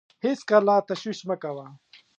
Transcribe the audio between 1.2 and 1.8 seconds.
مه کوه.